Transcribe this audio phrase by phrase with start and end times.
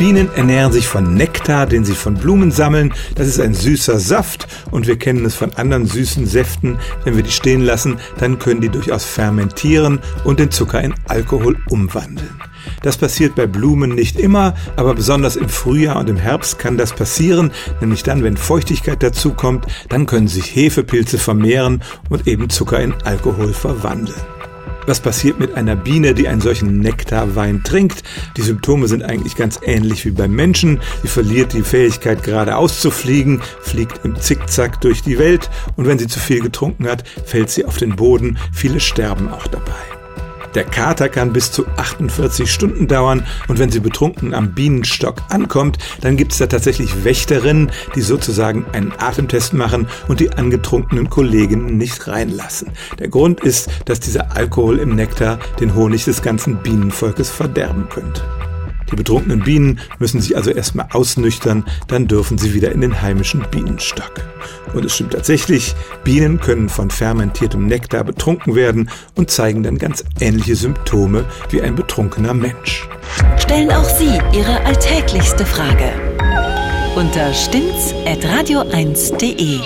[0.00, 2.94] Bienen ernähren sich von Nektar, den sie von Blumen sammeln.
[3.16, 6.78] Das ist ein süßer Saft und wir kennen es von anderen süßen Säften.
[7.04, 11.58] Wenn wir die stehen lassen, dann können die durchaus fermentieren und den Zucker in Alkohol
[11.68, 12.40] umwandeln.
[12.80, 16.94] Das passiert bei Blumen nicht immer, aber besonders im Frühjahr und im Herbst kann das
[16.94, 17.50] passieren,
[17.82, 23.52] nämlich dann, wenn Feuchtigkeit dazukommt, dann können sich Hefepilze vermehren und eben Zucker in Alkohol
[23.52, 24.16] verwandeln.
[24.90, 28.02] Was passiert mit einer Biene, die einen solchen Nektarwein trinkt?
[28.36, 30.80] Die Symptome sind eigentlich ganz ähnlich wie beim Menschen.
[31.02, 36.00] Sie verliert die Fähigkeit geradeaus zu fliegen, fliegt im Zickzack durch die Welt und wenn
[36.00, 38.36] sie zu viel getrunken hat, fällt sie auf den Boden.
[38.52, 39.99] Viele sterben auch dabei.
[40.54, 45.78] Der Kater kann bis zu 48 Stunden dauern und wenn sie betrunken am Bienenstock ankommt,
[46.00, 51.76] dann gibt es da tatsächlich Wächterinnen, die sozusagen einen Atemtest machen und die angetrunkenen Kolleginnen
[51.76, 52.72] nicht reinlassen.
[52.98, 58.22] Der Grund ist, dass dieser Alkohol im Nektar den Honig des ganzen Bienenvolkes verderben könnte.
[58.90, 63.44] Die betrunkenen Bienen müssen sich also erstmal ausnüchtern, dann dürfen sie wieder in den heimischen
[63.50, 64.12] Bienenstock.
[64.74, 65.74] Und es stimmt tatsächlich,
[66.04, 71.74] Bienen können von fermentiertem Nektar betrunken werden und zeigen dann ganz ähnliche Symptome wie ein
[71.74, 72.86] betrunkener Mensch.
[73.38, 75.92] Stellen auch Sie Ihre alltäglichste Frage
[76.96, 79.60] unter stimmtz.radio1.de.